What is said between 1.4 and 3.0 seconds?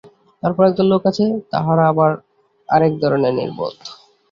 তাঁহারা আবার আর এক